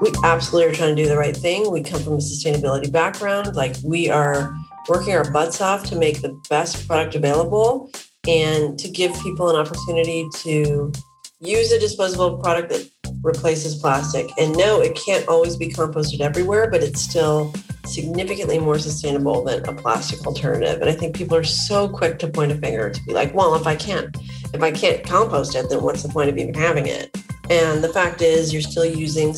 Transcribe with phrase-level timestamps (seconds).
[0.00, 1.70] we absolutely are trying to do the right thing.
[1.70, 3.54] We come from a sustainability background.
[3.56, 4.54] Like we are
[4.88, 7.90] working our butts off to make the best product available
[8.26, 10.92] and to give people an opportunity to
[11.40, 12.90] use a disposable product that
[13.22, 14.30] replaces plastic.
[14.38, 17.52] And no, it can't always be composted everywhere, but it's still
[17.84, 20.80] significantly more sustainable than a plastic alternative.
[20.80, 23.54] And I think people are so quick to point a finger to be like, well,
[23.54, 24.16] if I can't,
[24.52, 27.16] if I can't compost it, then what's the point of even having it?
[27.50, 29.32] And the fact is, you're still using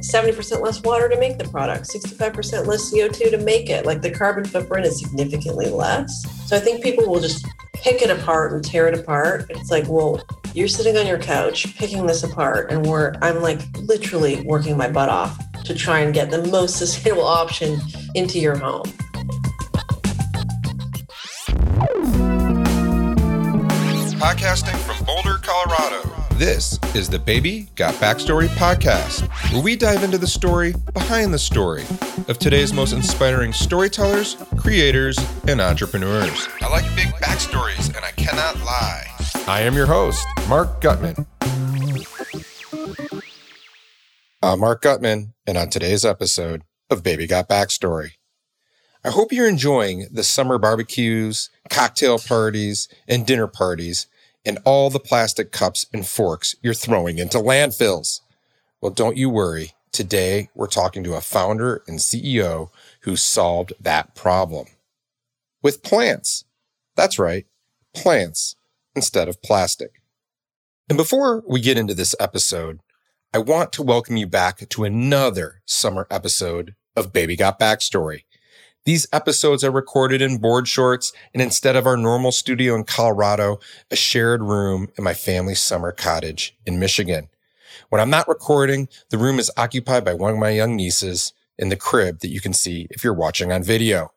[0.00, 3.86] 70% less water to make the product, 65% less CO2 to make it.
[3.86, 6.24] Like the carbon footprint is significantly less.
[6.48, 9.46] So I think people will just pick it apart and tear it apart.
[9.50, 10.22] It's like, well,
[10.54, 14.88] you're sitting on your couch picking this apart, and we're I'm like literally working my
[14.90, 17.78] butt off to try and get the most sustainable option
[18.14, 18.86] into your home.
[24.18, 26.07] Podcasting from Boulder, Colorado.
[26.38, 31.38] This is the Baby Got Backstory podcast, where we dive into the story behind the
[31.38, 31.82] story
[32.28, 35.18] of today's most inspiring storytellers, creators,
[35.48, 36.48] and entrepreneurs.
[36.60, 39.08] I like big backstories, and I cannot lie.
[39.48, 41.26] I am your host, Mark Gutman.
[44.40, 48.12] I'm Mark Gutman, and on today's episode of Baby Got Backstory,
[49.04, 54.06] I hope you're enjoying the summer barbecues, cocktail parties, and dinner parties
[54.48, 58.22] and all the plastic cups and forks you're throwing into landfills.
[58.80, 59.72] Well, don't you worry.
[59.92, 64.66] Today, we're talking to a founder and CEO who solved that problem
[65.62, 66.44] with plants.
[66.96, 67.46] That's right,
[67.94, 68.56] plants
[68.96, 70.00] instead of plastic.
[70.88, 72.80] And before we get into this episode,
[73.34, 78.22] I want to welcome you back to another summer episode of Baby Got Backstory.
[78.88, 83.60] These episodes are recorded in board shorts and instead of our normal studio in Colorado,
[83.90, 87.28] a shared room in my family's summer cottage in Michigan.
[87.90, 91.68] When I'm not recording, the room is occupied by one of my young nieces in
[91.68, 94.14] the crib that you can see if you're watching on video.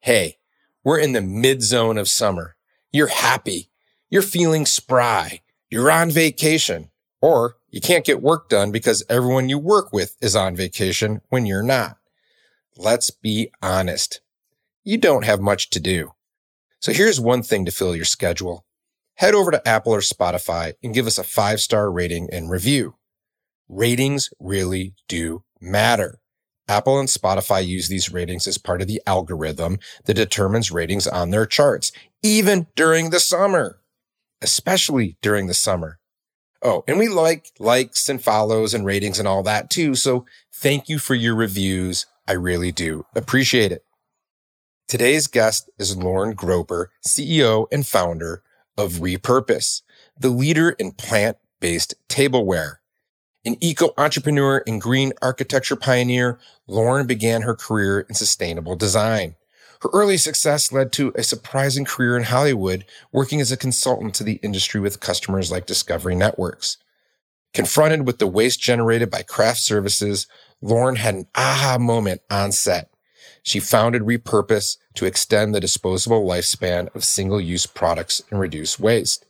[0.00, 0.36] Hey,
[0.84, 2.56] we're in the mid zone of summer.
[2.92, 3.70] You're happy.
[4.10, 5.40] You're feeling spry.
[5.70, 6.90] You're on vacation
[7.22, 11.46] or you can't get work done because everyone you work with is on vacation when
[11.46, 11.96] you're not
[12.76, 14.20] let's be honest.
[14.82, 16.12] You don't have much to do.
[16.80, 18.64] So here's one thing to fill your schedule.
[19.16, 22.96] Head over to Apple or Spotify and give us a five star rating and review.
[23.68, 26.20] Ratings really do matter.
[26.68, 31.30] Apple and Spotify use these ratings as part of the algorithm that determines ratings on
[31.30, 31.92] their charts,
[32.22, 33.80] even during the summer,
[34.40, 35.98] especially during the summer.
[36.62, 39.94] Oh, and we like likes and follows and ratings and all that too.
[39.94, 42.06] So thank you for your reviews.
[42.26, 43.84] I really do appreciate it.
[44.88, 48.42] Today's guest is Lauren Groper, CEO and founder
[48.76, 49.82] of Repurpose,
[50.18, 52.80] the leader in plant based tableware.
[53.44, 59.36] An eco entrepreneur and green architecture pioneer, Lauren began her career in sustainable design.
[59.82, 64.24] Her early success led to a surprising career in Hollywood, working as a consultant to
[64.24, 66.78] the industry with customers like Discovery Networks.
[67.52, 70.26] Confronted with the waste generated by craft services,
[70.64, 72.88] Lauren had an aha moment on set.
[73.42, 79.26] She founded Repurpose to extend the disposable lifespan of single use products and reduce waste.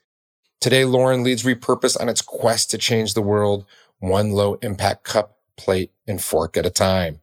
[0.61, 3.67] Today, Lauren leads Repurpose on its quest to change the world
[3.99, 7.21] one low impact cup, plate, and fork at a time.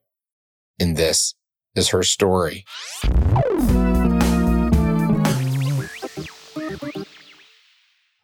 [0.77, 1.33] And this
[1.73, 2.65] is her story.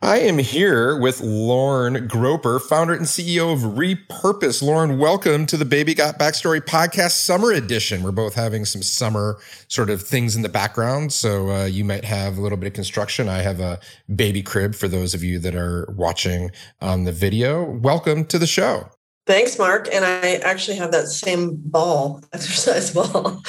[0.07, 4.63] I am here with Lauren Groper, founder and CEO of Repurpose.
[4.63, 8.03] Lauren, welcome to the Baby Got Backstory podcast summer edition.
[8.03, 11.12] We're both having some summer sort of things in the background.
[11.12, 13.28] So uh, you might have a little bit of construction.
[13.28, 13.81] I have a
[14.16, 17.66] baby crib for those of you that are watching on the video.
[17.69, 18.90] Welcome to the show.
[19.25, 19.90] Thanks, Mark.
[19.91, 23.44] And I actually have that same ball, exercise ball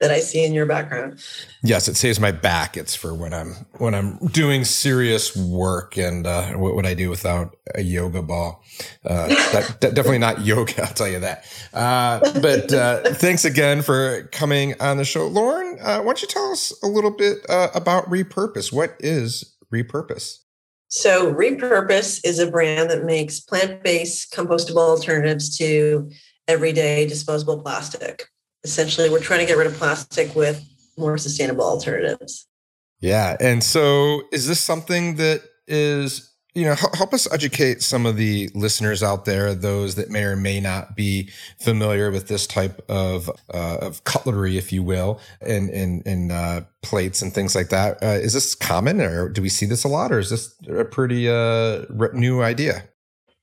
[0.00, 1.22] that I see in your background.
[1.62, 2.76] Yes, it saves my back.
[2.76, 7.10] It's for when I'm when I'm doing serious work, and uh, what would I do
[7.10, 8.62] without a yoga ball?
[9.04, 10.82] Uh, that, that, definitely not yoga.
[10.82, 11.44] I'll tell you that.
[11.72, 15.78] Uh, but uh, thanks again for coming on the show, Lauren.
[15.80, 18.72] Uh, why don't you tell us a little bit uh, about Repurpose?
[18.72, 20.38] What is Repurpose?
[20.90, 26.10] So, Repurpose is a brand that makes plant based compostable alternatives to
[26.46, 28.26] everyday disposable plastic
[28.64, 30.64] essentially we're trying to get rid of plastic with
[30.96, 32.46] more sustainable alternatives.
[33.00, 33.36] Yeah.
[33.40, 38.50] And so is this something that is, you know, help us educate some of the
[38.54, 43.30] listeners out there, those that may or may not be familiar with this type of,
[43.54, 48.02] uh, of cutlery, if you will, and, and, and, uh, plates and things like that.
[48.02, 50.84] Uh, is this common or do we see this a lot or is this a
[50.84, 52.88] pretty, uh, new idea?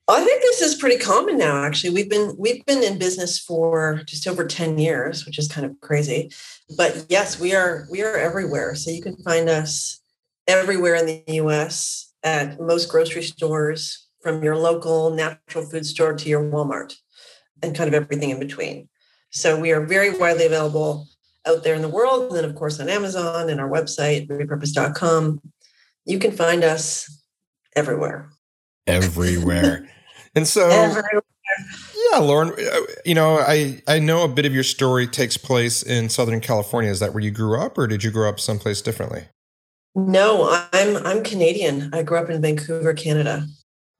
[0.07, 1.63] I think this is pretty common now.
[1.63, 5.65] Actually, we've been we've been in business for just over ten years, which is kind
[5.65, 6.31] of crazy.
[6.77, 8.75] But yes, we are we are everywhere.
[8.75, 9.99] So you can find us
[10.47, 12.13] everywhere in the U.S.
[12.23, 16.95] at most grocery stores, from your local natural food store to your Walmart,
[17.63, 18.89] and kind of everything in between.
[19.31, 21.07] So we are very widely available
[21.47, 25.41] out there in the world, and then of course on Amazon and our website repurpose.com.
[26.05, 27.23] You can find us
[27.75, 28.29] everywhere.
[28.85, 29.89] Everywhere.
[30.35, 30.67] And so,
[32.11, 35.81] yeah, Lauren, uh, you know, I I know a bit of your story takes place
[35.81, 36.91] in Southern California.
[36.91, 39.25] Is that where you grew up, or did you grow up someplace differently?
[39.95, 41.89] No, I'm I'm Canadian.
[41.93, 43.47] I grew up in Vancouver, Canada.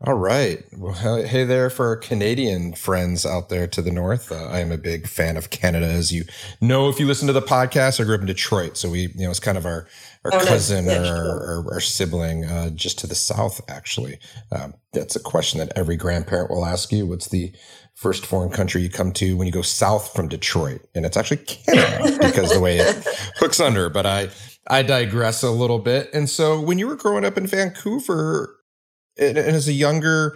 [0.06, 0.62] All right.
[0.78, 4.30] Well, hey there for Canadian friends out there to the north.
[4.30, 6.26] Uh, I am a big fan of Canada, as you
[6.60, 8.02] know if you listen to the podcast.
[8.02, 9.88] I grew up in Detroit, so we, you know, it's kind of our
[10.25, 11.07] our oh, cousin nice.
[11.07, 13.62] or, or, our sibling uh, just to the south.
[13.69, 14.18] Actually,
[14.51, 17.06] um, that's a question that every grandparent will ask you.
[17.06, 17.54] What's the
[17.94, 20.81] first foreign country you come to when you go south from Detroit?
[20.95, 23.06] And it's actually Canada because the way it
[23.38, 23.88] hooks under.
[23.89, 24.30] But I
[24.68, 26.10] I digress a little bit.
[26.12, 28.60] And so when you were growing up in Vancouver,
[29.18, 30.36] and, and as a younger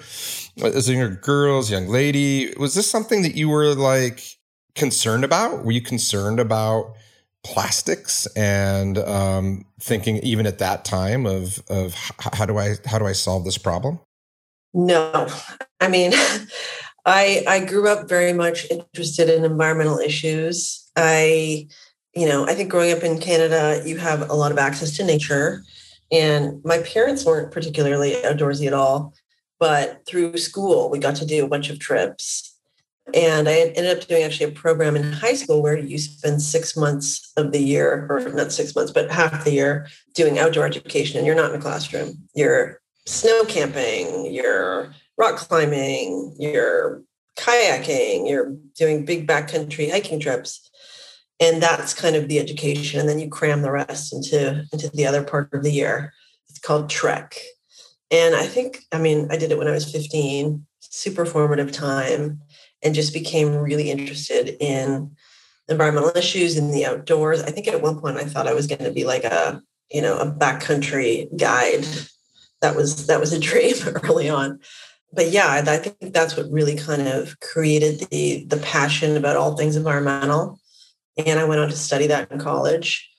[0.61, 4.21] as a younger girl, as a young lady, was this something that you were like
[4.75, 5.65] concerned about?
[5.65, 6.93] Were you concerned about
[7.43, 13.05] plastics and um, thinking even at that time of of how do I how do
[13.05, 13.99] I solve this problem?
[14.73, 15.27] No,
[15.79, 16.11] I mean,
[17.05, 20.89] I I grew up very much interested in environmental issues.
[20.95, 21.67] I,
[22.13, 25.05] you know, I think growing up in Canada, you have a lot of access to
[25.05, 25.63] nature.
[26.11, 29.13] And my parents weren't particularly outdoorsy at all,
[29.59, 32.48] but through school, we got to do a bunch of trips.
[33.13, 36.75] And I ended up doing actually a program in high school where you spend six
[36.75, 41.17] months of the year, or not six months, but half the year doing outdoor education.
[41.17, 42.27] And you're not in a classroom.
[42.35, 47.03] You're snow camping, you're rock climbing, you're
[47.37, 50.69] kayaking, you're doing big backcountry hiking trips
[51.39, 55.05] and that's kind of the education and then you cram the rest into into the
[55.05, 56.13] other part of the year
[56.49, 57.35] it's called trek
[58.11, 62.41] and i think i mean i did it when i was 15 super formative time
[62.83, 65.15] and just became really interested in
[65.67, 68.83] environmental issues in the outdoors i think at one point i thought i was going
[68.83, 69.61] to be like a
[69.91, 71.85] you know a backcountry guide
[72.61, 74.59] that was that was a dream early on
[75.13, 79.55] but yeah i think that's what really kind of created the the passion about all
[79.55, 80.59] things environmental
[81.25, 83.09] and I went on to study that in college.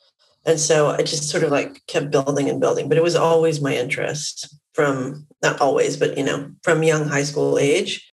[0.47, 3.61] And so I just sort of like kept building and building, but it was always
[3.61, 8.10] my interest from not always, but you know, from young high school age.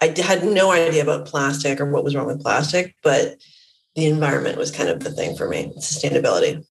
[0.00, 3.36] I had no idea about plastic or what was wrong with plastic, but
[3.94, 6.64] the environment was kind of the thing for me, sustainability.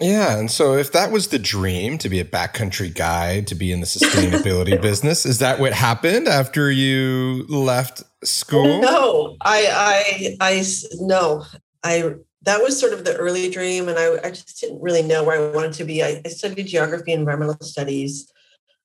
[0.00, 0.38] Yeah.
[0.38, 3.80] And so if that was the dream to be a backcountry guide, to be in
[3.80, 8.80] the sustainability business, is that what happened after you left school?
[8.80, 10.64] No, I, I, I,
[11.00, 11.44] no,
[11.82, 15.24] I that was sort of the early dream, and I, I just didn't really know
[15.24, 16.02] where I wanted to be.
[16.02, 18.32] I, I studied geography and environmental studies.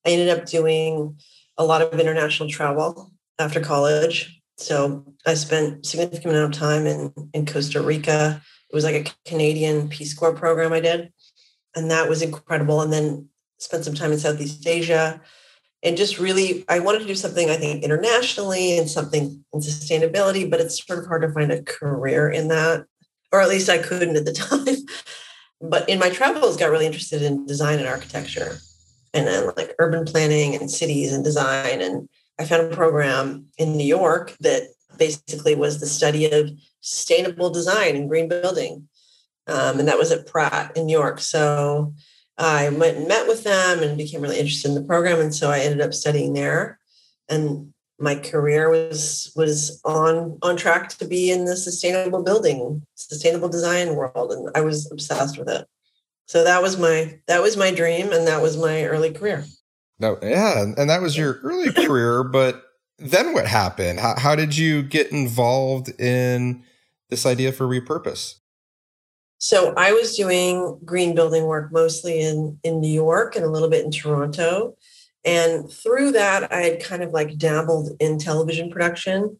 [0.05, 1.17] I ended up doing
[1.57, 4.41] a lot of international travel after college.
[4.57, 8.41] So I spent significant amount of time in, in Costa Rica.
[8.69, 11.12] It was like a Canadian Peace Corps program I did.
[11.75, 12.81] And that was incredible.
[12.81, 15.21] And then spent some time in Southeast Asia.
[15.81, 20.49] And just really, I wanted to do something, I think, internationally and something in sustainability,
[20.49, 22.85] but it's sort of hard to find a career in that
[23.33, 24.78] or at least I couldn't at the time.
[25.59, 28.57] but in my travels, got really interested in design and architecture,
[29.13, 31.81] and then like urban planning and cities and design.
[31.81, 32.07] And
[32.40, 34.63] I found a program in New York that
[34.97, 36.49] basically was the study of
[36.81, 38.87] sustainable design and green building,
[39.47, 41.19] um, and that was at Pratt in New York.
[41.19, 41.94] So
[42.37, 45.52] I went and met with them and became really interested in the program, and so
[45.52, 46.80] I ended up studying there.
[47.30, 53.49] And my career was was on on track to be in the sustainable building sustainable
[53.49, 54.31] design world.
[54.31, 55.68] And i was obsessed with it.
[56.28, 59.45] So that was my that was my dream and that was my early career
[60.00, 62.64] no yeah and that was your early career but
[62.97, 66.64] then what happened how, how did you get involved in
[67.09, 68.35] this idea for repurpose
[69.38, 73.69] so i was doing green building work mostly in in new york and a little
[73.69, 74.76] bit in toronto
[75.26, 79.38] and through that, I had kind of like dabbled in television production.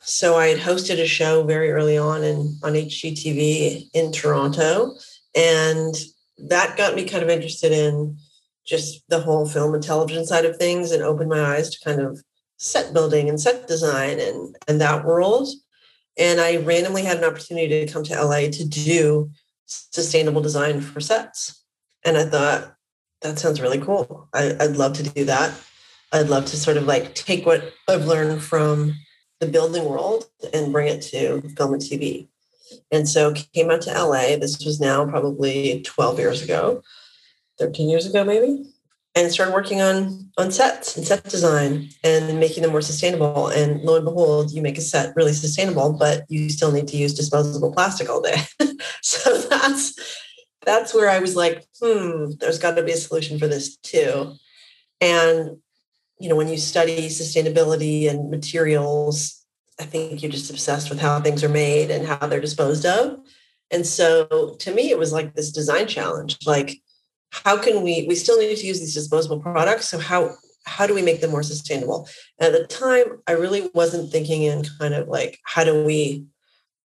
[0.00, 4.94] So I had hosted a show very early on in on HGTV in Toronto.
[5.34, 5.94] And
[6.38, 8.18] that got me kind of interested in
[8.66, 12.00] just the whole film and television side of things and opened my eyes to kind
[12.00, 12.22] of
[12.58, 15.48] set building and set design and, and that world.
[16.18, 19.30] And I randomly had an opportunity to come to LA to do
[19.66, 21.62] sustainable design for sets.
[22.04, 22.74] And I thought,
[23.22, 24.28] that sounds really cool.
[24.34, 25.52] I, would love to do that.
[26.12, 28.94] I'd love to sort of like take what I've learned from
[29.40, 32.28] the building world and bring it to film and TV.
[32.90, 34.36] And so came out to LA.
[34.36, 36.82] This was now probably 12 years ago,
[37.58, 38.64] 13 years ago, maybe,
[39.14, 43.48] and started working on on sets and set design and making them more sustainable.
[43.48, 46.96] And lo and behold, you make a set really sustainable, but you still need to
[46.96, 48.42] use disposable plastic all day.
[49.02, 49.94] so that's
[50.64, 54.34] that's where I was like, hmm, there's got to be a solution for this too.
[55.00, 55.58] And
[56.18, 59.44] you know, when you study sustainability and materials,
[59.78, 63.18] I think you're just obsessed with how things are made and how they're disposed of.
[63.70, 66.38] And so to me, it was like this design challenge.
[66.46, 66.80] Like,
[67.30, 69.88] how can we, we still need to use these disposable products.
[69.88, 72.08] So how, how do we make them more sustainable?
[72.38, 76.26] And at the time, I really wasn't thinking in kind of like, how do we,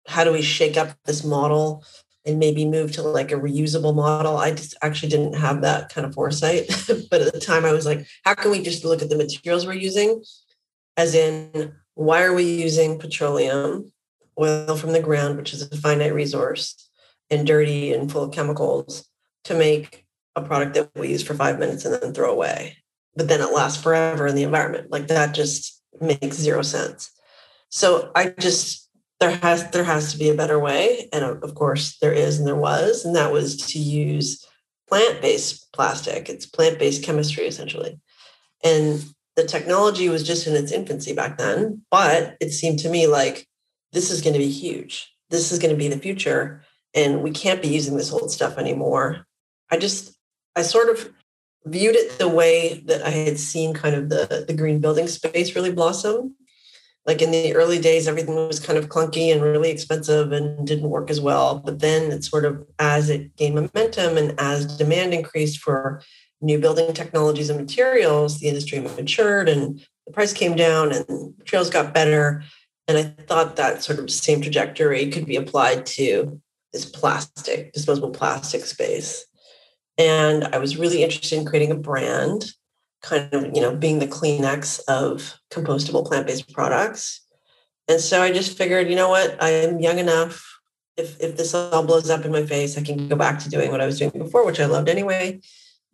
[0.07, 1.83] how do we shake up this model
[2.27, 4.37] and maybe move to like a reusable model.
[4.37, 6.67] I just actually didn't have that kind of foresight.
[7.09, 9.65] but at the time, I was like, how can we just look at the materials
[9.65, 10.21] we're using?
[10.97, 13.91] As in, why are we using petroleum,
[14.39, 16.89] oil from the ground, which is a finite resource
[17.29, 19.07] and dirty and full of chemicals,
[19.45, 20.05] to make
[20.37, 22.77] a product that we use for five minutes and then throw away?
[23.15, 24.91] But then it lasts forever in the environment.
[24.91, 27.11] Like that just makes zero sense.
[27.69, 28.87] So I just
[29.19, 31.09] there has there has to be a better way.
[31.11, 33.05] And uh, of course there is and there was.
[33.05, 34.45] And that was to use
[34.87, 36.29] plant-based plastic.
[36.29, 37.99] It's plant-based chemistry essentially.
[38.63, 39.03] And
[39.35, 41.81] the technology was just in its infancy back then.
[41.91, 43.47] But it seemed to me like
[43.93, 45.11] this is going to be huge.
[45.29, 46.63] This is going to be the future.
[46.93, 49.25] And we can't be using this old stuff anymore.
[49.69, 50.16] I just
[50.57, 51.13] i sort of
[51.65, 55.55] viewed it the way that i had seen kind of the the green building space
[55.55, 56.35] really blossom.
[57.05, 60.89] Like in the early days everything was kind of clunky and really expensive and didn't
[60.89, 61.59] work as well.
[61.63, 66.01] But then it sort of as it gained momentum and as demand increased for
[66.41, 71.05] new building technologies and materials the industry matured and the price came down and
[71.37, 72.43] materials got better.
[72.89, 76.41] And i thought that sort of same trajectory could be applied to
[76.73, 79.26] this plastic disposable plastic space
[79.97, 82.51] and i was really interested in creating a brand
[83.01, 87.21] kind of, you know, being the Kleenex of compostable plant-based products.
[87.87, 90.43] And so I just figured, you know what, I am young enough.
[90.97, 93.71] If if this all blows up in my face, I can go back to doing
[93.71, 95.39] what I was doing before, which I loved anyway.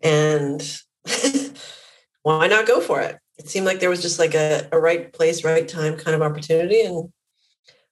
[0.01, 0.62] And
[2.24, 3.19] why not go for it?
[3.38, 6.22] It seemed like there was just like a, a right place, right time kind of
[6.22, 6.81] opportunity.
[6.81, 7.12] And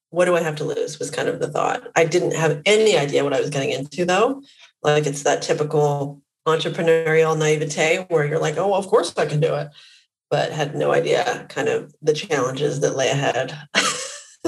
[0.09, 1.83] what do I have to lose was kind of the thought.
[1.95, 4.41] I didn't have any idea what I was getting into though.
[4.83, 9.39] Like it's that typical entrepreneurial naivete where you're like, oh, well, of course I can
[9.39, 9.69] do it,
[10.29, 13.57] but had no idea kind of the challenges that lay ahead.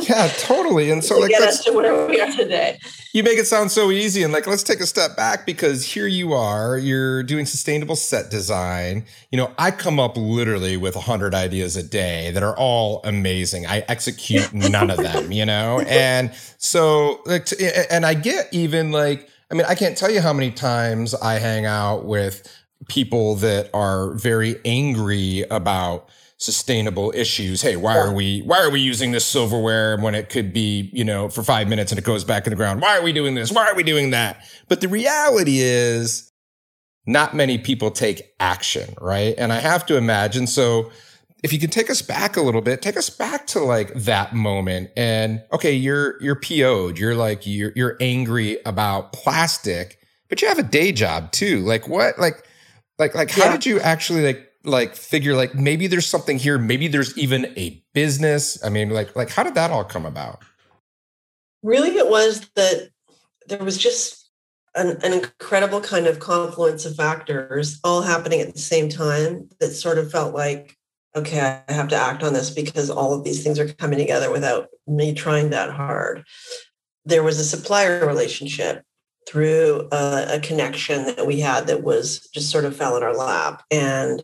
[0.01, 0.89] yeah, totally.
[0.89, 2.79] And so, like, get us to where we are today.
[3.13, 4.23] You make it sound so easy.
[4.23, 8.31] And like, let's take a step back because here you are, you're doing sustainable set
[8.31, 9.05] design.
[9.31, 13.01] You know, I come up literally with a hundred ideas a day that are all
[13.03, 13.67] amazing.
[13.67, 15.81] I execute none of them, you know?
[15.93, 17.47] And so, like,
[17.91, 21.36] and I get even like, I mean, I can't tell you how many times I
[21.38, 22.51] hang out with
[22.89, 27.62] people that are very angry about sustainable issues.
[27.62, 31.03] Hey, why are we why are we using this silverware when it could be, you
[31.03, 32.81] know, for 5 minutes and it goes back in the ground?
[32.81, 33.51] Why are we doing this?
[33.51, 34.43] Why are we doing that?
[34.69, 36.31] But the reality is
[37.05, 39.36] not many people take action, right?
[39.38, 40.89] And I have to imagine so
[41.43, 44.33] if you can take us back a little bit, take us back to like that
[44.33, 50.47] moment and okay, you're you're PO'd, you're like you're you're angry about plastic, but you
[50.47, 51.59] have a day job too.
[51.59, 52.47] Like what like
[52.97, 53.51] like like how yeah.
[53.51, 57.83] did you actually like like figure like maybe there's something here, maybe there's even a
[57.93, 58.63] business?
[58.63, 60.41] I mean, like like how did that all come about?
[61.62, 62.89] Really it was that
[63.47, 64.29] there was just
[64.75, 69.71] an, an, incredible kind of confluence of factors all happening at the same time that
[69.71, 70.77] sort of felt like
[71.15, 74.32] okay, I have to act on this because all of these things are coming together
[74.32, 76.24] without me trying that hard.
[77.05, 78.84] There was a supplier relationship
[79.27, 83.15] through a, a, connection that we had that was just sort of fell in our
[83.15, 83.63] lap.
[83.72, 84.24] And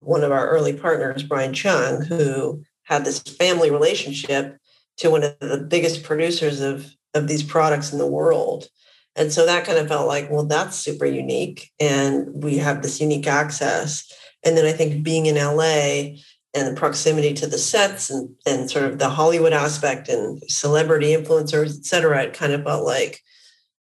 [0.00, 4.58] one of our early partners, Brian Chung, who had this family relationship
[4.98, 8.68] to one of the biggest producers of, of these products in the world.
[9.16, 11.70] And so that kind of felt like, well, that's super unique.
[11.80, 14.10] And we have this unique access.
[14.44, 16.16] And then I think being in LA
[16.54, 21.08] and the proximity to the sets and, and sort of the Hollywood aspect and celebrity
[21.14, 23.20] influencers, et cetera, it kind of felt like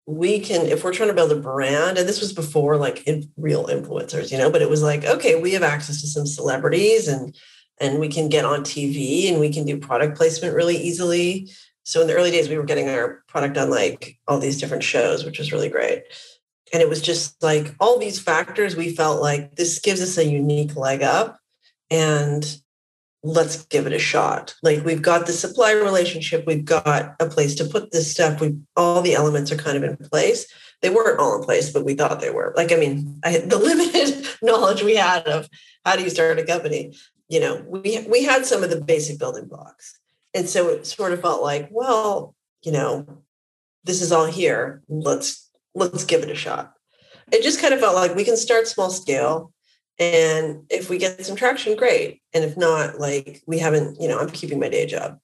[0.05, 3.31] we can, if we're trying to build a brand, and this was before like in,
[3.37, 7.07] real influencers, you know, but it was like, okay, we have access to some celebrities
[7.07, 7.35] and
[7.81, 11.49] and we can get on TV and we can do product placement really easily.
[11.83, 14.83] So in the early days, we were getting our product on like all these different
[14.83, 16.03] shows, which was really great
[16.73, 20.25] and it was just like all these factors we felt like this gives us a
[20.25, 21.39] unique leg up
[21.89, 22.59] and
[23.23, 24.55] let's give it a shot.
[24.63, 28.39] Like we've got the supply relationship, we've got a place to put this stuff.
[28.39, 30.47] We all the elements are kind of in place.
[30.81, 32.53] They weren't all in place, but we thought they were.
[32.55, 35.49] Like I mean, I, the limited knowledge we had of
[35.85, 36.95] how do you start a company,
[37.27, 39.99] you know, we we had some of the basic building blocks,
[40.33, 43.05] and so it sort of felt like, well, you know,
[43.83, 44.81] this is all here.
[44.87, 46.73] Let's let's give it a shot.
[47.31, 49.51] It just kind of felt like we can start small scale
[49.99, 52.21] and if we get some traction, great.
[52.33, 55.19] And if not, like we haven't, you know, I'm keeping my day job.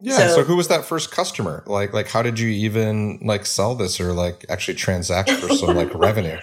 [0.00, 0.16] Yeah.
[0.16, 1.64] So, so, who was that first customer?
[1.66, 5.76] Like, like how did you even like sell this or like actually transact for some
[5.76, 6.38] like revenue?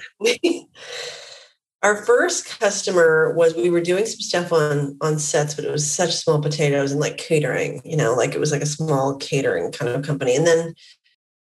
[1.81, 5.89] Our first customer was we were doing some stuff on on sets, but it was
[5.89, 9.71] such small potatoes and like catering, you know, like it was like a small catering
[9.71, 10.35] kind of company.
[10.35, 10.73] And then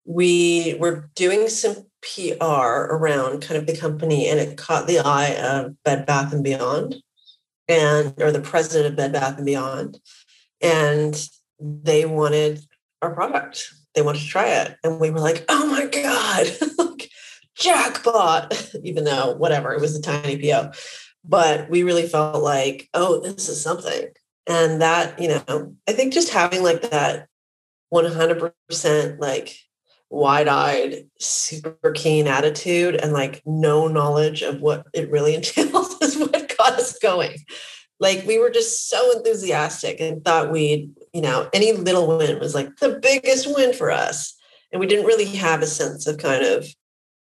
[0.04, 5.37] we were doing some PR around kind of the company and it caught the eye
[5.37, 6.97] of Bed Bath and Beyond
[7.68, 10.00] and or the president of Bed Bath and Beyond.
[10.61, 11.28] And
[11.61, 12.64] they wanted
[13.00, 13.73] our product.
[13.94, 14.76] They wanted to try it.
[14.82, 16.47] And we were like, oh my God,
[17.54, 20.73] jackpot, even though whatever, it was a tiny PO.
[21.25, 24.09] But we really felt like, oh, this is something.
[24.49, 27.28] And that, you know, I think just having like that
[27.94, 29.56] 100% like
[30.12, 36.57] wide-eyed super keen attitude and like no knowledge of what it really entails is what
[36.57, 37.38] got us going.
[37.99, 42.54] Like we were just so enthusiastic and thought we'd you know any little win was
[42.54, 44.35] like the biggest win for us.
[44.71, 46.66] And we didn't really have a sense of kind of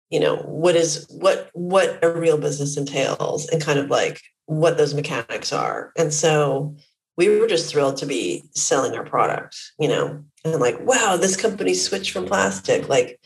[0.09, 4.77] you know what is what what a real business entails and kind of like what
[4.77, 5.91] those mechanics are.
[5.97, 6.75] And so
[7.17, 11.35] we were just thrilled to be selling our product you know and like, wow, this
[11.35, 12.87] company switched from plastic.
[12.87, 13.19] Like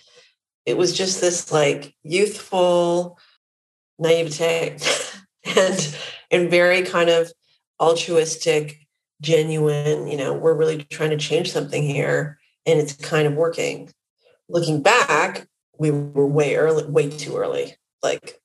[0.65, 3.19] it was just this like youthful
[4.00, 4.77] naivete
[5.58, 5.98] and
[6.31, 7.31] and very kind of
[7.79, 8.79] altruistic,
[9.22, 13.91] genuine, you know, we're really trying to change something here and it's kind of working.
[14.47, 15.47] Looking back,
[15.78, 17.75] we were way early, way too early.
[18.02, 18.39] Like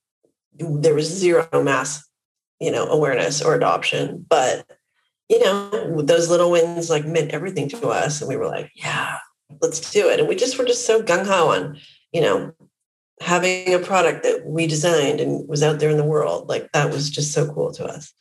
[0.53, 2.09] there was zero mass,
[2.61, 4.25] you know, awareness or adoption.
[4.29, 4.67] But
[5.29, 8.21] you know, those little wins like meant everything to us.
[8.21, 9.19] And we were like, yeah,
[9.63, 10.21] let's do it.
[10.21, 11.79] And we just were just so gung ho on,
[12.13, 12.53] you know,
[13.21, 16.49] having a product that we designed and was out there in the world.
[16.49, 18.13] Like that was just so cool to us.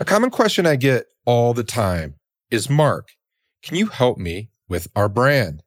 [0.00, 2.16] A common question I get all the time
[2.50, 3.08] is Mark,
[3.62, 5.62] can you help me with our brand?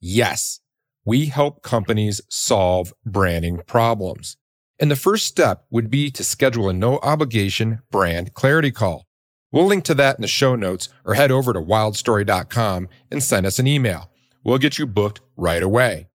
[0.00, 0.60] Yes,
[1.04, 4.36] we help companies solve branding problems.
[4.80, 9.06] And the first step would be to schedule a no obligation brand clarity call.
[9.50, 13.46] We'll link to that in the show notes or head over to wildstory.com and send
[13.46, 14.10] us an email.
[14.44, 16.08] We'll get you booked right away.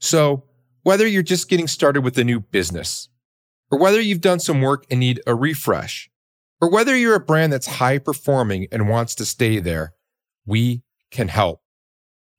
[0.00, 0.44] So,
[0.82, 3.08] whether you're just getting started with a new business,
[3.70, 6.10] or whether you've done some work and need a refresh,
[6.60, 9.94] or whether you're a brand that's high performing and wants to stay there,
[10.46, 11.62] we can help.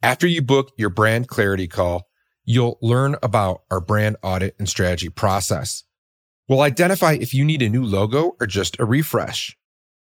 [0.04, 2.08] After you book your brand clarity call,
[2.46, 5.84] You'll learn about our brand audit and strategy process.
[6.48, 9.58] We'll identify if you need a new logo or just a refresh.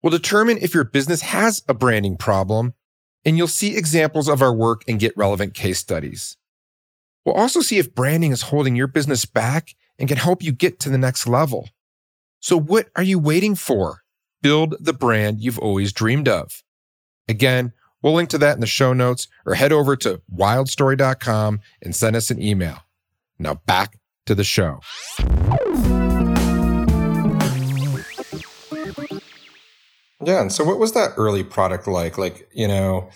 [0.02, 2.74] We'll determine if your business has a branding problem,
[3.24, 6.36] and you'll see examples of our work and get relevant case studies.
[7.24, 10.78] We'll also see if branding is holding your business back and can help you get
[10.80, 11.70] to the next level.
[12.40, 14.02] So what are you waiting for?
[14.42, 16.62] Build the brand you've always dreamed of.
[17.26, 21.96] Again, We'll link to that in the show notes or head over to wildstory.com and
[21.96, 22.78] send us an email.
[23.38, 24.80] Now back to the show.
[30.20, 30.42] Yeah.
[30.42, 32.18] And so what was that early product like?
[32.18, 33.08] Like, you know,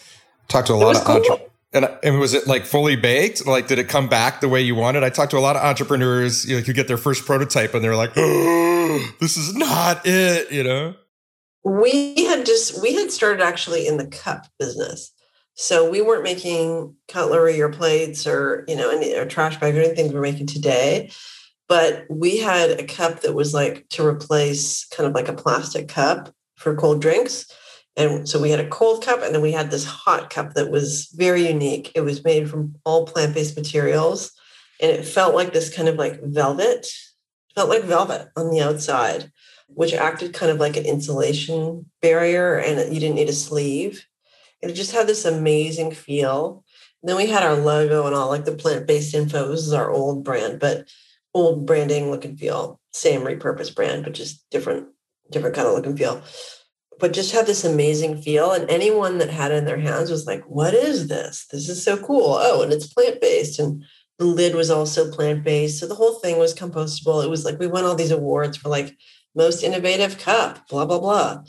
[0.49, 1.17] talked to a lot of cool.
[1.17, 1.49] entrepreneurs.
[1.75, 3.47] And, and was it like fully baked?
[3.47, 5.03] Like, did it come back the way you wanted?
[5.05, 7.83] I talked to a lot of entrepreneurs you know, who get their first prototype and
[7.83, 10.95] they're like, oh, this is not it, you know?
[11.65, 15.13] We had just we had started actually in the cup business.
[15.55, 19.81] So we weren't making cutlery or plates or you know any or trash bag or
[19.81, 21.11] anything we're making today.
[21.69, 25.89] But we had a cup that was like to replace kind of like a plastic
[25.89, 27.47] cup for cold drinks.
[27.97, 30.71] And so we had a cold cup and then we had this hot cup that
[30.71, 31.93] was very unique.
[31.95, 34.33] It was made from all plant-based materials
[34.81, 36.87] and it felt like this kind of like velvet
[37.55, 39.31] felt like velvet on the outside
[39.75, 44.07] which acted kind of like an insulation barrier and you didn't need a sleeve.
[44.61, 46.65] It just had this amazing feel.
[47.03, 49.49] And then we had our logo and all like the plant-based info.
[49.49, 50.89] This is our old brand, but
[51.35, 52.81] old branding look and feel.
[52.93, 54.89] Same repurposed brand, but just different,
[55.31, 56.23] different kind of look and feel.
[57.01, 58.53] But just had this amazing feel.
[58.53, 61.47] And anyone that had it in their hands was like, what is this?
[61.51, 62.37] This is so cool.
[62.39, 63.59] Oh, and it's plant-based.
[63.59, 63.83] And
[64.19, 65.81] the lid was also plant based.
[65.81, 67.25] So the whole thing was compostable.
[67.25, 68.97] It was like we won all these awards for like
[69.35, 71.43] most innovative cup, blah, blah, blah.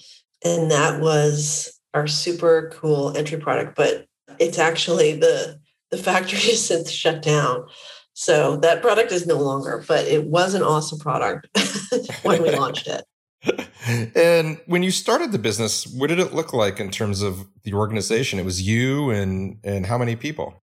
[0.43, 3.75] And that was our super cool entry product.
[3.75, 4.07] But
[4.39, 5.59] it's actually the
[5.91, 7.65] the factory has since shut down.
[8.13, 11.47] So that product is no longer, but it was an awesome product
[12.23, 13.03] when we launched it.
[14.15, 17.73] And when you started the business, what did it look like in terms of the
[17.73, 18.39] organization?
[18.39, 20.62] It was you and and how many people?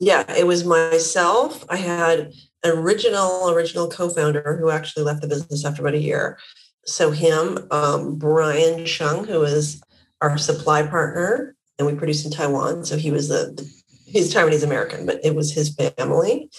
[0.00, 1.64] Yeah, it was myself.
[1.68, 2.32] I had
[2.64, 6.38] an original original co-founder who actually left the business after about a year.
[6.86, 9.82] So him, um, Brian Chung, who is
[10.22, 12.84] our supply partner, and we produce in Taiwan.
[12.84, 13.70] So he was the,
[14.06, 16.50] he's Taiwanese American, but it was his family.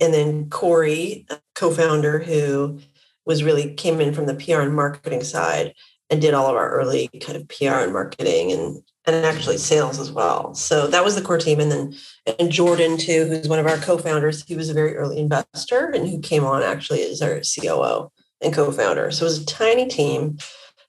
[0.00, 2.80] And then Corey, co-founder, who
[3.26, 5.74] was really came in from the PR and marketing side
[6.08, 8.82] and did all of our early kind of PR and marketing and
[9.14, 10.54] and actually sales as well.
[10.54, 11.60] So that was the core team.
[11.60, 11.94] And then
[12.38, 16.08] and Jordan too, who's one of our co-founders, he was a very early investor and
[16.08, 19.10] who came on actually as our COO and co-founder.
[19.10, 20.38] So it was a tiny team.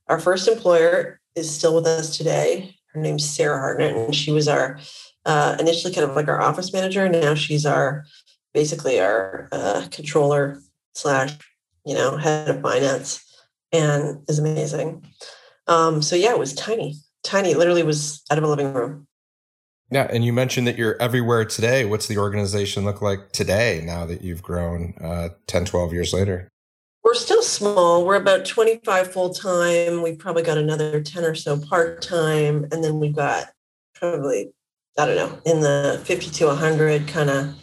[0.07, 2.75] Our first employer is still with us today.
[2.93, 4.79] Her name's Sarah Hartnett, and she was our
[5.25, 7.05] uh, initially kind of like our office manager.
[7.05, 8.05] And Now she's our
[8.53, 10.59] basically our uh, controller
[10.95, 11.37] slash
[11.85, 13.23] you know head of finance,
[13.71, 15.05] and is amazing.
[15.67, 17.51] Um, so yeah, it was tiny, tiny.
[17.51, 19.07] It literally was out of a living room.
[19.91, 21.83] Yeah, and you mentioned that you're everywhere today.
[21.83, 26.47] What's the organization look like today now that you've grown uh, 10, 12 years later?
[27.03, 28.05] We're still small.
[28.05, 30.03] We're about 25 full time.
[30.03, 32.67] We've probably got another 10 or so part time.
[32.71, 33.45] And then we've got
[33.95, 34.51] probably,
[34.97, 37.55] I don't know, in the 50 to 100 kind of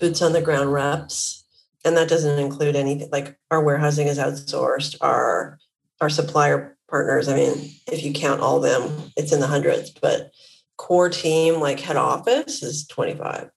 [0.00, 1.44] boots on the ground reps.
[1.84, 5.58] And that doesn't include anything like our warehousing is outsourced, our
[6.00, 7.28] our supplier partners.
[7.28, 10.32] I mean, if you count all of them, it's in the hundreds, but
[10.76, 13.50] core team, like head office, is 25.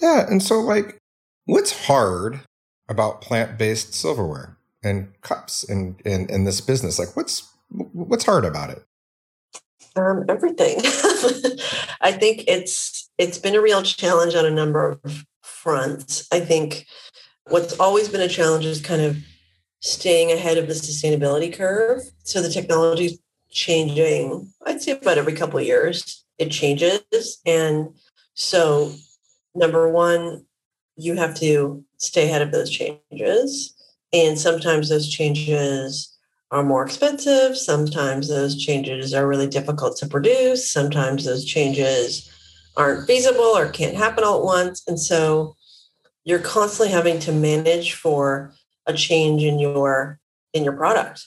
[0.00, 0.26] Yeah.
[0.28, 0.98] And so, like,
[1.46, 2.40] what's hard
[2.88, 6.98] about plant-based silverware and cups and in, in, in this business?
[6.98, 8.84] Like what's what's hard about it?
[9.96, 10.78] Um, everything.
[12.00, 16.26] I think it's it's been a real challenge on a number of fronts.
[16.32, 16.86] I think
[17.48, 19.16] what's always been a challenge is kind of
[19.84, 22.00] staying ahead of the sustainability curve.
[22.22, 23.18] So the technology is
[23.50, 27.38] changing, I'd say about every couple of years, it changes.
[27.44, 27.90] And
[28.32, 28.94] so
[29.54, 30.46] number one,
[30.96, 33.74] you have to stay ahead of those changes.
[34.10, 36.16] And sometimes those changes
[36.50, 37.54] are more expensive.
[37.54, 40.70] Sometimes those changes are really difficult to produce.
[40.70, 42.30] Sometimes those changes
[42.74, 44.82] aren't feasible or can't happen all at once.
[44.88, 45.56] And so
[46.24, 48.54] you're constantly having to manage for
[48.86, 50.18] a change in your
[50.52, 51.26] in your product.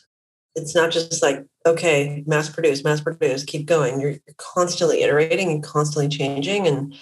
[0.56, 4.02] It's not just like, okay, mass produce, mass produce, keep going.
[4.02, 6.65] You're constantly iterating and constantly changing.
[6.65, 6.96] And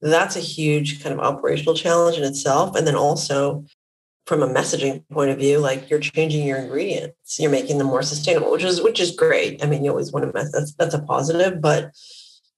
[0.00, 2.74] that's a huge kind of operational challenge in itself.
[2.74, 3.66] And then also
[4.26, 8.02] from a messaging point of view, like you're changing your ingredients, you're making them more
[8.02, 9.62] sustainable, which is which is great.
[9.62, 11.92] I mean, you always want to mess that's that's a positive, but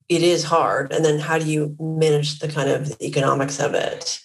[0.08, 0.92] it is hard.
[0.92, 4.20] And then how do you manage the kind of economics of it?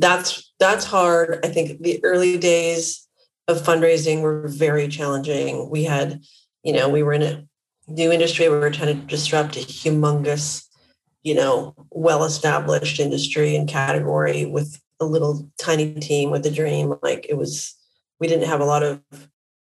[0.00, 1.40] That's that's hard.
[1.44, 3.06] I think the early days
[3.46, 5.70] of fundraising were very challenging.
[5.70, 6.22] We had,
[6.62, 7.44] you know, we were in a
[7.86, 8.48] new industry.
[8.48, 10.68] We were trying to disrupt a humongous
[11.22, 16.94] you know, well established industry and category with a little tiny team with a dream.
[17.02, 17.74] Like it was,
[18.18, 19.02] we didn't have a lot of,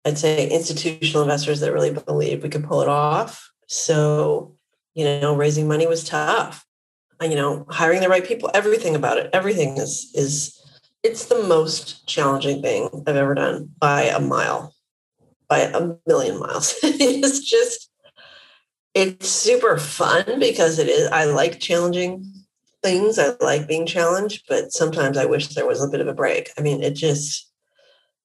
[0.03, 3.49] I'd say, institutional investors that really believed we could pull it off.
[3.67, 4.55] So,
[4.93, 6.64] you know, raising money was tough.
[7.21, 10.59] You know, hiring the right people, everything about it, everything is is
[11.03, 14.73] it's the most challenging thing I've ever done by a mile,
[15.47, 16.75] by a million miles.
[16.83, 17.89] it's just
[18.95, 22.25] it's super fun because it is i like challenging
[22.81, 26.13] things i like being challenged but sometimes i wish there was a bit of a
[26.13, 27.51] break i mean it just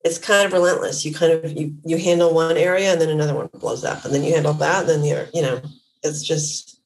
[0.04, 3.34] it's kind of relentless you kind of you you handle one area and then another
[3.34, 5.60] one blows up and then you handle that and then you're you know
[6.02, 6.79] it's just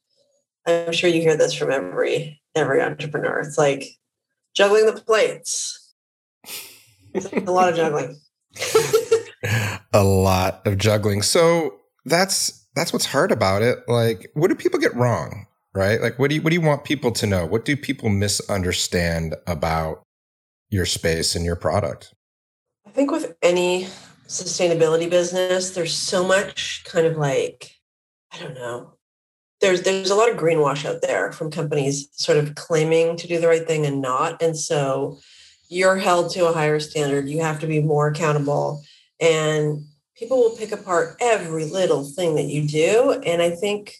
[0.67, 3.85] i'm sure you hear this from every every entrepreneur it's like
[4.55, 5.95] juggling the plates
[7.15, 8.17] a lot of juggling
[9.93, 11.75] a lot of juggling so
[12.05, 13.79] that's that's what's hard about it.
[13.89, 15.47] Like, what do people get wrong?
[15.75, 16.01] Right?
[16.01, 17.47] Like, what do you, what do you want people to know?
[17.47, 20.03] What do people misunderstand about
[20.71, 22.15] your space and your product?
[22.87, 23.89] I think with any
[24.29, 27.73] sustainability business, there's so much kind of like,
[28.33, 28.95] I don't know.
[29.65, 33.41] There's there's a lot of greenwash out there from companies sort of claiming to do
[33.41, 34.43] the right thing and not.
[34.43, 35.19] And so
[35.71, 37.31] you're held to a higher standard.
[37.31, 38.85] You have to be more accountable.
[39.23, 39.87] And
[40.19, 43.23] people will pick apart every little thing that you do.
[43.25, 43.97] And I think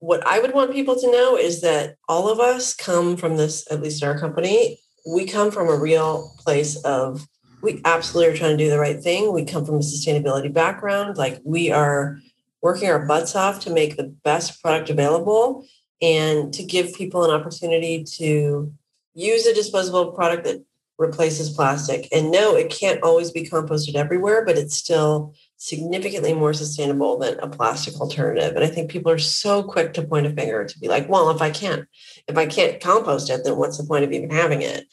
[0.00, 3.66] what I would want people to know is that all of us come from this,
[3.70, 4.78] at least our company,
[5.10, 7.26] we come from a real place of
[7.62, 9.32] we absolutely are trying to do the right thing.
[9.32, 11.16] We come from a sustainability background.
[11.16, 12.20] Like we are
[12.62, 15.66] working our butts off to make the best product available
[16.00, 18.72] and to give people an opportunity to
[19.14, 20.64] use a disposable product that
[20.98, 22.08] replaces plastic.
[22.12, 27.38] And no, it can't always be composted everywhere, but it's still significantly more sustainable than
[27.38, 28.56] a plastic alternative.
[28.56, 31.30] And I think people are so quick to point a finger to be like, well,
[31.30, 31.86] if I can't,
[32.26, 34.86] if I can't compost it, then what's the point of even having it?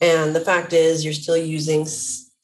[0.00, 1.84] And the fact is you're still using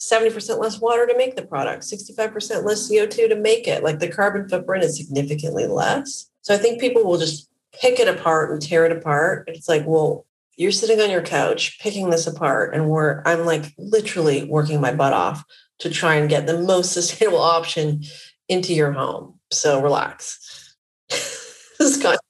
[0.01, 3.83] 70% less water to make the product, 65% less CO2 to make it.
[3.83, 6.31] Like the carbon footprint is significantly less.
[6.43, 9.49] So I think people will just pick it apart and tear it apart.
[9.49, 10.25] It's like, well,
[10.57, 14.93] you're sitting on your couch picking this apart, and we're I'm like literally working my
[14.93, 15.45] butt off
[15.79, 18.03] to try and get the most sustainable option
[18.49, 19.39] into your home.
[19.51, 20.75] So relax.
[21.11, 22.21] it's kind of,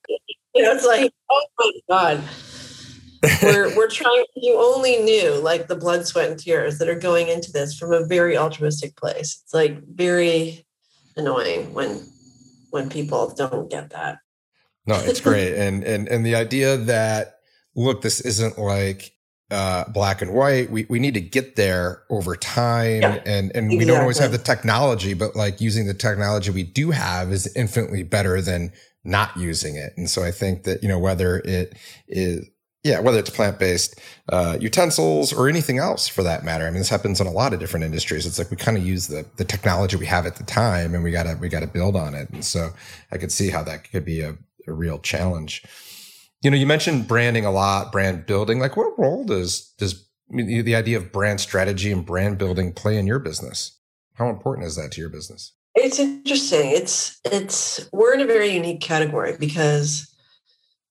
[0.55, 2.25] you know, it's like, oh my God.
[3.43, 7.29] We're we're trying you only knew like the blood sweat and tears that are going
[7.29, 10.65] into this from a very altruistic place it's like very
[11.17, 12.07] annoying when
[12.71, 14.19] when people don't get that
[14.87, 17.39] no it's great and and and the idea that
[17.75, 19.13] look this isn't like
[19.51, 20.71] uh, black and white.
[20.71, 23.79] We we need to get there over time, yeah, and and exactly.
[23.79, 27.51] we don't always have the technology, but like using the technology we do have is
[27.57, 28.73] infinitely better than
[29.05, 29.95] not using it.
[29.97, 31.79] And so I think that you know whether it
[32.09, 32.47] is
[32.85, 36.67] yeah whether it's plant based uh, utensils or anything else for that matter.
[36.67, 38.27] I mean this happens in a lot of different industries.
[38.27, 41.03] It's like we kind of use the the technology we have at the time, and
[41.03, 42.31] we gotta we gotta build on it.
[42.31, 42.71] And so
[43.13, 44.37] I could see how that could be a,
[44.67, 45.65] a real challenge.
[46.43, 48.61] You know, you mentioned branding a lot, brand building.
[48.61, 53.07] Like, what role does does the idea of brand strategy and brand building play in
[53.07, 53.79] your business?
[54.15, 55.53] How important is that to your business?
[55.75, 56.71] It's interesting.
[56.71, 60.13] It's it's we're in a very unique category because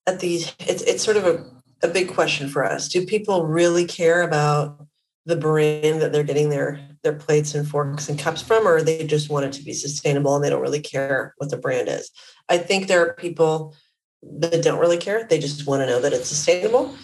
[0.06, 1.44] at the it's it's sort of a,
[1.82, 2.88] a big question for us.
[2.88, 4.86] Do people really care about
[5.26, 9.06] the brand that they're getting their their plates and forks and cups from, or they
[9.06, 12.10] just want it to be sustainable and they don't really care what the brand is?
[12.48, 13.74] I think there are people
[14.22, 15.24] that don't really care.
[15.24, 16.94] They just want to know that it's sustainable.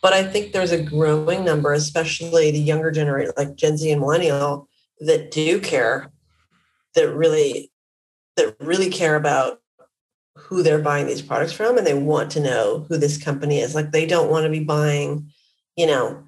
[0.00, 4.00] But I think there's a growing number, especially the younger generation, like Gen Z and
[4.00, 4.68] millennial,
[4.98, 6.10] that do care,
[6.94, 7.70] that really,
[8.36, 9.61] that really care about
[10.52, 13.74] who they're buying these products from, and they want to know who this company is.
[13.74, 15.30] Like they don't want to be buying,
[15.76, 16.22] you know,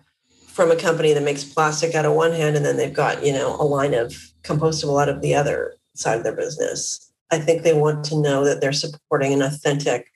[0.47, 3.33] from a company that makes plastic out of one hand, and then they've got you
[3.33, 7.13] know a line of compostable out of the other side of their business.
[7.31, 10.07] I think they want to know that they're supporting an authentic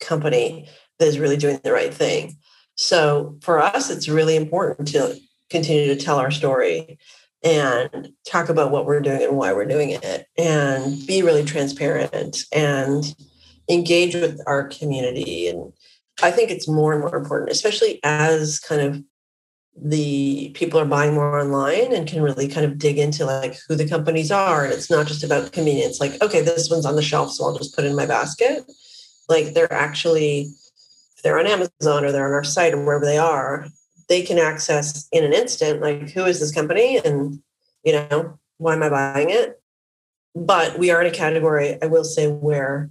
[0.00, 2.36] company that is really doing the right thing.
[2.76, 5.18] So for us, it's really important to
[5.50, 6.98] continue to tell our story
[7.42, 12.44] and talk about what we're doing and why we're doing it and be really transparent
[12.52, 13.14] and
[13.68, 15.48] engage with our community.
[15.48, 15.72] And
[16.22, 19.02] I think it's more and more important, especially as kind of
[19.76, 23.74] the people are buying more online and can really kind of dig into like who
[23.74, 24.64] the companies are.
[24.64, 27.58] And it's not just about convenience, like, okay, this one's on the shelf, so I'll
[27.58, 28.64] just put it in my basket
[29.28, 30.52] like they're actually
[31.16, 33.66] if they're on amazon or they're on our site or wherever they are
[34.08, 37.40] they can access in an instant like who is this company and
[37.84, 39.60] you know why am i buying it
[40.34, 42.90] but we are in a category i will say where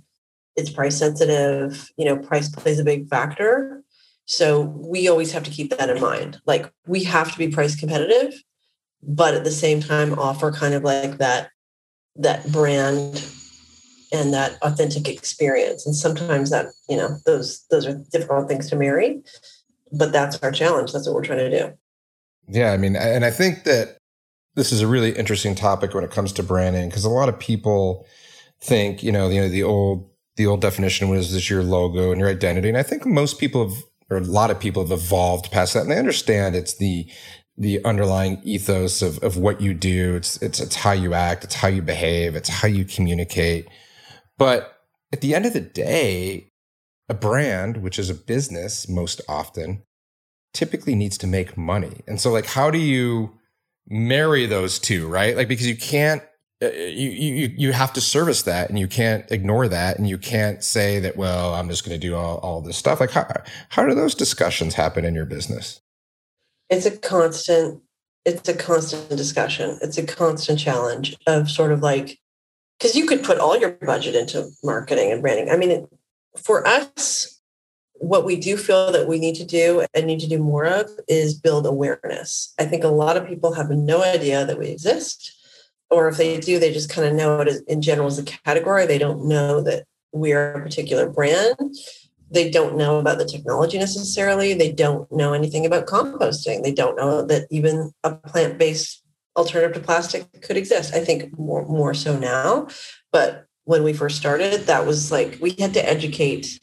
[0.56, 3.84] it's price sensitive you know price plays a big factor
[4.26, 7.76] so we always have to keep that in mind like we have to be price
[7.76, 8.34] competitive
[9.02, 11.50] but at the same time offer kind of like that
[12.16, 13.26] that brand
[14.14, 15.86] and that authentic experience.
[15.86, 19.22] And sometimes that, you know, those those are difficult things to marry,
[19.92, 20.94] but that's our challenge.
[20.94, 21.74] That's what we're trying to do.
[22.48, 23.98] Yeah, I mean, and I think that
[24.56, 27.40] this is a really interesting topic when it comes to branding because a lot of
[27.40, 28.06] people
[28.62, 32.20] think, you know, you know, the old the old definition was this your logo and
[32.20, 35.52] your identity, and I think most people have, or a lot of people have evolved
[35.52, 37.08] past that, and they understand it's the
[37.58, 40.16] the underlying ethos of, of what you do.
[40.16, 41.44] It's, it's, it's how you act.
[41.44, 42.36] It's how you behave.
[42.36, 43.68] It's how you communicate.
[44.38, 44.76] But
[45.12, 46.52] at the end of the day,
[47.08, 49.84] a brand, which is a business most often,
[50.54, 52.02] typically needs to make money.
[52.08, 53.38] And so, like, how do you
[53.88, 55.36] marry those two, right?
[55.36, 56.24] Like, because you can't,
[56.64, 59.98] Uh, you, you, you have to service that and you can't ignore that.
[59.98, 63.00] And you can't say that, well, I'm just going to do all, all this stuff.
[63.00, 63.28] Like, how,
[63.70, 65.82] how do those discussions happen in your business?
[66.70, 67.82] It's a constant,
[68.26, 69.78] it's a constant discussion.
[69.82, 72.20] It's a constant challenge of sort of like,
[72.80, 75.50] because you could put all your budget into marketing and branding.
[75.50, 75.90] I mean, it,
[76.38, 77.42] for us,
[77.94, 80.90] what we do feel that we need to do and need to do more of
[81.08, 82.54] is build awareness.
[82.60, 85.32] I think a lot of people have no idea that we exist,
[85.94, 88.86] or if they do, they just kind of know it in general as a category.
[88.86, 91.56] They don't know that we are a particular brand.
[92.32, 94.54] they don't know about the technology necessarily.
[94.54, 96.64] They don't know anything about composting.
[96.64, 99.04] They don't know that even a plant based
[99.36, 100.94] alternative to plastic could exist.
[100.94, 102.68] I think more, more so now.
[103.12, 106.60] But when we first started, that was like we had to educate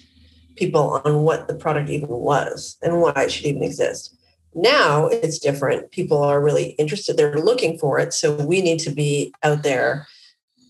[0.56, 4.16] people on what the product even was and why it should even exist.
[4.54, 5.90] Now it's different.
[5.90, 8.12] People are really interested, they're looking for it.
[8.12, 10.06] So we need to be out there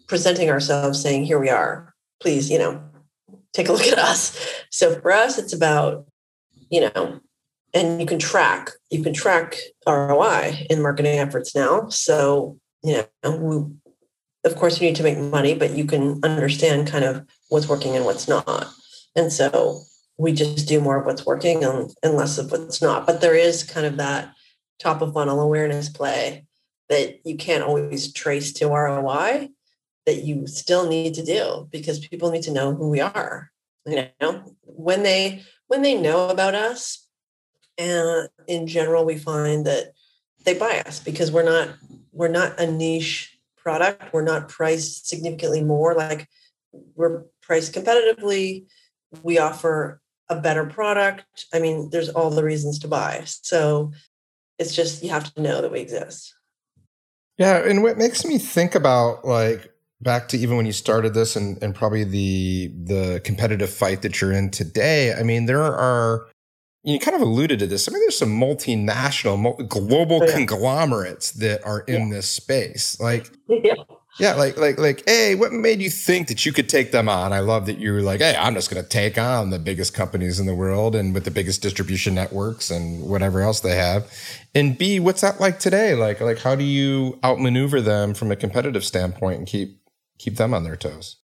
[0.07, 1.95] presenting ourselves saying, here we are.
[2.21, 2.83] Please, you know,
[3.53, 4.37] take a look at us.
[4.71, 6.07] So for us, it's about,
[6.71, 7.21] you know,
[7.73, 11.89] and you can track, you can track ROI in marketing efforts now.
[11.89, 13.65] So, you know, we,
[14.45, 17.95] of course you need to make money, but you can understand kind of what's working
[17.97, 18.67] and what's not.
[19.15, 19.83] And so
[20.21, 23.07] we just do more of what's working and, and less of what's not.
[23.07, 24.35] But there is kind of that
[24.79, 26.45] top of funnel awareness play
[26.91, 29.49] that you can't always trace to ROI
[30.05, 33.51] that you still need to do because people need to know who we are.
[33.87, 37.09] You know, when they when they know about us,
[37.79, 39.93] and in general, we find that
[40.45, 41.71] they buy us because we're not
[42.13, 44.13] we're not a niche product.
[44.13, 45.95] We're not priced significantly more.
[45.95, 46.29] Like
[46.95, 48.67] we're priced competitively.
[49.23, 51.47] We offer a better product.
[51.53, 53.23] I mean, there's all the reasons to buy.
[53.27, 53.93] So
[54.59, 56.35] it's just you have to know that we exist.
[57.37, 61.37] Yeah, and what makes me think about like back to even when you started this
[61.37, 66.27] and, and probably the the competitive fight that you're in today i mean there are
[66.83, 70.33] you kind of alluded to this i mean there's some multinational global oh, yeah.
[70.33, 72.15] conglomerates that are in yeah.
[72.15, 73.75] this space like yeah.
[74.21, 77.33] Yeah like like like hey what made you think that you could take them on
[77.33, 79.95] i love that you were like hey i'm just going to take on the biggest
[79.95, 84.13] companies in the world and with the biggest distribution networks and whatever else they have
[84.55, 88.37] and b what's that like today like like how do you outmaneuver them from a
[88.37, 89.81] competitive standpoint and keep
[90.21, 91.17] keep them on their toes?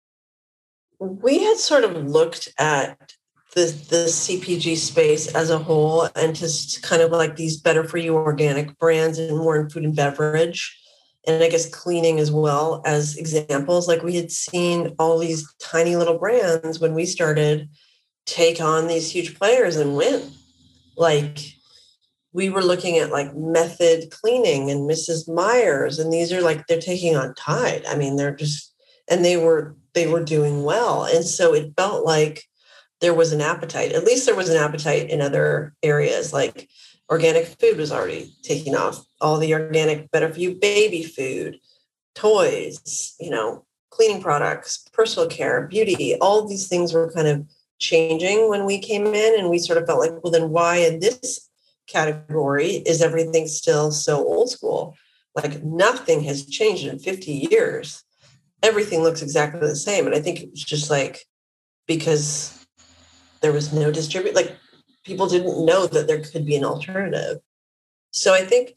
[0.99, 3.13] We had sort of looked at
[3.55, 7.99] the, the CPG space as a whole and just kind of like these better for
[7.99, 10.79] you organic brands and more in food and beverage.
[11.27, 13.89] And I guess cleaning as well as examples.
[13.89, 17.69] Like we had seen all these tiny little brands when we started
[18.27, 20.31] take on these huge players and win.
[20.97, 21.39] Like
[22.33, 25.29] we were looking at like method cleaning and Mrs.
[25.29, 27.85] Meyer's, and these are like they're taking on Tide.
[27.87, 28.73] I mean, they're just
[29.09, 32.45] and they were they were doing well and so it felt like
[33.01, 36.69] there was an appetite at least there was an appetite in other areas like
[37.11, 39.05] organic food was already taking off.
[39.21, 41.59] All the organic better for you baby food
[42.15, 47.47] toys you know cleaning products personal care beauty all these things were kind of
[47.79, 50.99] changing when we came in and we sort of felt like well then why in
[50.99, 51.47] this
[51.87, 54.97] category is everything still so old school?
[55.35, 58.03] Like nothing has changed in 50 years.
[58.63, 60.07] Everything looks exactly the same.
[60.07, 61.25] And I think it was just like
[61.87, 62.67] because
[63.41, 64.57] there was no distribute, like
[65.07, 67.39] people didn't know that there could be an alternative.
[68.11, 68.77] So I think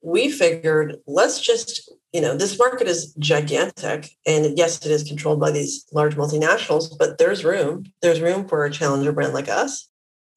[0.00, 4.10] we figured let's just, you know, this market is gigantic.
[4.26, 7.84] And yes, it is controlled by these large multinationals, but there's room.
[8.00, 9.90] There's room for a challenger brand like us.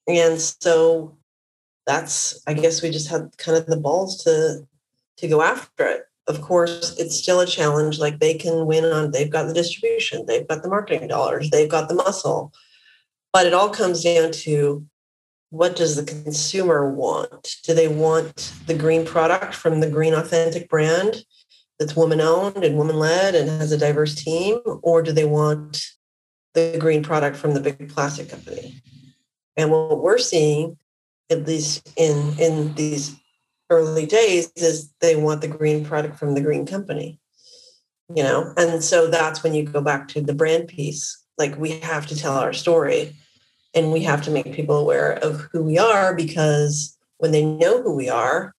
[0.08, 1.16] And so
[1.86, 4.66] that's, I guess we just had kind of the balls to
[5.18, 7.98] to go after it of course, it's still a challenge.
[7.98, 11.68] Like they can win on, they've got the distribution, they've got the marketing dollars, they've
[11.68, 12.52] got the muscle.
[13.32, 14.86] But it all comes down to
[15.52, 17.56] what does the consumer want?
[17.62, 21.26] Do they want the green product from the green authentic brand
[21.78, 24.60] that's woman owned and woman led and has a diverse team?
[24.82, 25.84] Or do they want
[26.54, 28.82] the green product from the big plastic company?
[29.54, 30.78] And what we're seeing,
[31.28, 33.14] at least in, in these
[33.68, 37.18] early days is they want the green product from the green company
[38.14, 41.70] you know and so that's when you go back to the brand piece like we
[41.80, 43.16] have to tell our story
[43.74, 47.82] and we have to make people aware of who we are because when they know
[47.82, 48.54] who we are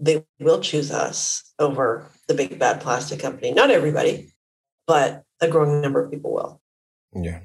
[0.00, 3.52] they will choose us over the big bad plastic company.
[3.52, 4.32] Not everybody
[4.86, 6.60] but a growing number of people will.
[7.14, 7.40] Yeah.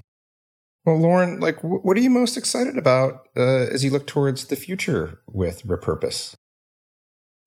[0.86, 4.56] Well lauren like what are you most excited about uh, as you look towards the
[4.56, 6.36] future with repurpose?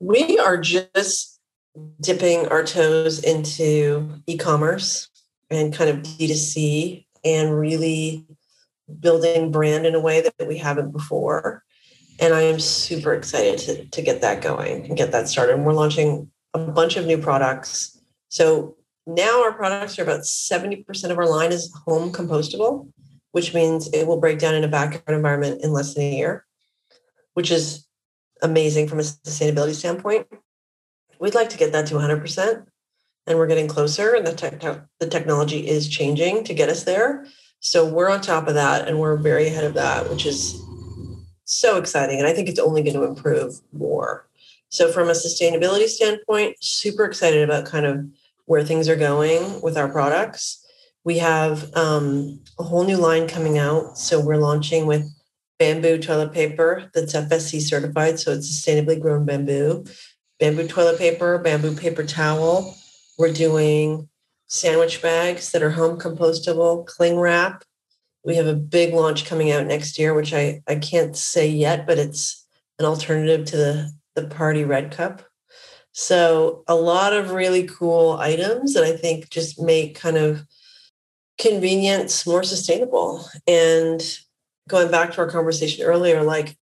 [0.01, 1.38] We are just
[2.01, 5.09] dipping our toes into e-commerce
[5.51, 8.26] and kind of D2C and really
[8.99, 11.62] building brand in a way that we haven't before.
[12.18, 15.55] And I am super excited to, to get that going and get that started.
[15.55, 17.99] And we're launching a bunch of new products.
[18.28, 18.76] So
[19.07, 22.91] now our products are about 70% of our line is home compostable,
[23.32, 26.47] which means it will break down in a backyard environment in less than a year,
[27.34, 27.86] which is
[28.43, 30.26] amazing from a sustainability standpoint.
[31.20, 32.66] We'd like to get that to 100%,
[33.26, 37.26] and we're getting closer, and the, te- the technology is changing to get us there.
[37.61, 40.61] So we're on top of that and we're very ahead of that, which is
[41.44, 42.18] so exciting.
[42.18, 44.26] And I think it's only going to improve more.
[44.70, 48.06] So, from a sustainability standpoint, super excited about kind of
[48.46, 50.64] where things are going with our products.
[51.02, 53.98] We have um, a whole new line coming out.
[53.98, 55.11] So, we're launching with
[55.58, 58.20] bamboo toilet paper that's FSC certified.
[58.20, 59.84] So, it's sustainably grown bamboo,
[60.38, 62.76] bamboo toilet paper, bamboo paper towel.
[63.18, 64.08] We're doing
[64.51, 67.64] sandwich bags that are home compostable, cling wrap.
[68.24, 71.86] We have a big launch coming out next year, which I, I can't say yet,
[71.86, 72.46] but it's
[72.78, 75.22] an alternative to the the party red cup.
[75.92, 80.44] So a lot of really cool items that I think just make kind of
[81.38, 83.24] convenience more sustainable.
[83.46, 84.03] And
[84.68, 86.57] going back to our conversation earlier, like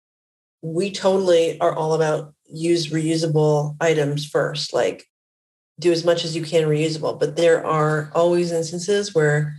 [0.63, 5.07] we totally are all about use reusable items first, like
[5.81, 7.19] do as much as you can reusable.
[7.19, 9.55] But there are always instances where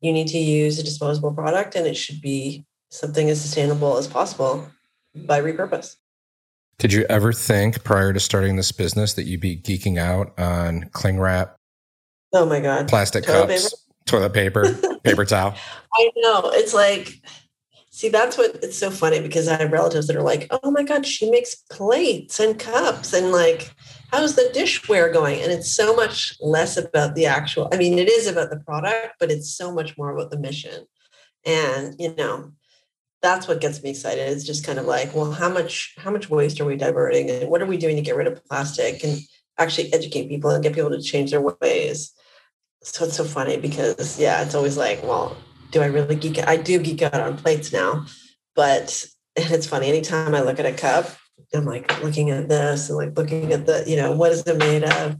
[0.00, 4.06] you need to use a disposable product and it should be something as sustainable as
[4.06, 4.66] possible
[5.14, 5.96] by repurpose.
[6.78, 10.88] Did you ever think prior to starting this business that you'd be geeking out on
[10.92, 11.56] cling wrap?
[12.32, 12.88] Oh my God.
[12.88, 13.82] Plastic toilet cups, paper?
[14.06, 15.54] toilet paper, paper towel.
[15.94, 16.50] I know.
[16.54, 17.20] It's like,
[17.90, 20.84] see, that's what it's so funny because I have relatives that are like, oh my
[20.84, 23.74] God, she makes plates and cups and like,
[24.08, 25.40] how's the dishware going?
[25.40, 29.14] And it's so much less about the actual, I mean, it is about the product,
[29.20, 30.86] but it's so much more about the mission.
[31.44, 32.52] And, you know,
[33.22, 36.30] that's what gets me excited it's just kind of like well how much how much
[36.30, 39.20] waste are we diverting and what are we doing to get rid of plastic and
[39.58, 42.12] actually educate people and get people to change their ways
[42.82, 45.36] so it's so funny because yeah it's always like well
[45.70, 46.48] do i really geek out?
[46.48, 48.06] i do geek out on plates now
[48.54, 49.04] but
[49.36, 51.08] and it's funny anytime i look at a cup
[51.54, 54.56] i'm like looking at this and like looking at the you know what is it
[54.58, 55.16] made of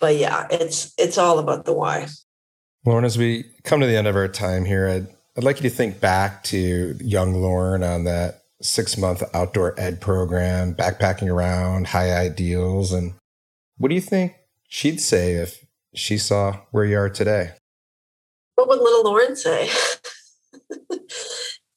[0.00, 2.06] but yeah it's it's all about the why
[2.84, 5.70] lauren as we come to the end of our time here i'd I'd like you
[5.70, 11.86] to think back to young Lauren on that six month outdoor ed program, backpacking around,
[11.86, 12.92] high ideals.
[12.92, 13.14] And
[13.78, 14.34] what do you think
[14.68, 17.52] she'd say if she saw where you are today?
[18.56, 19.70] What would little Lauren say?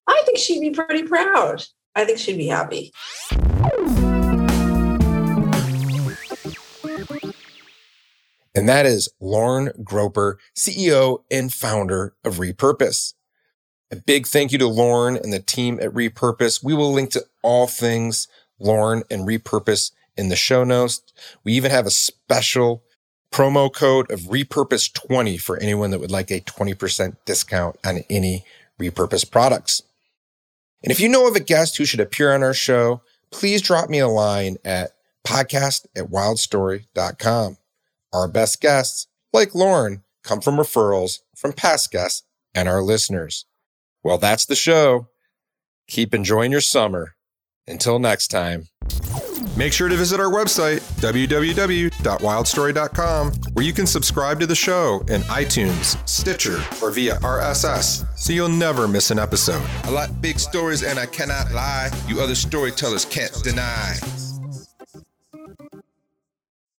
[0.08, 1.64] I think she'd be pretty proud.
[1.96, 2.92] I think she'd be happy.
[8.56, 13.14] And that is Lauren Groper, CEO and founder of Repurpose.
[13.92, 16.64] A big thank you to Lauren and the team at Repurpose.
[16.64, 21.02] We will link to all things Lauren and Repurpose in the show notes.
[21.44, 22.82] We even have a special
[23.30, 28.46] promo code of Repurpose 20 for anyone that would like a 20% discount on any
[28.80, 29.84] Repurpose products.
[30.82, 33.02] And if you know of a guest who should appear on our show,
[33.32, 34.92] please drop me a line at
[35.26, 37.58] podcast at wildstory.com.
[38.16, 43.46] Our best guests, like Lauren, come from referrals from past guests and our listeners.
[44.06, 45.10] Well, that's the show.
[45.90, 47.16] Keep enjoying your summer.
[47.68, 48.70] Until next time.
[49.58, 55.20] Make sure to visit our website, www.wildstory.com, where you can subscribe to the show in
[55.24, 59.62] iTunes, Stitcher, or via RSS, so you'll never miss an episode.
[59.84, 61.92] I like big stories and I cannot lie.
[62.08, 63.98] You other storytellers can't deny.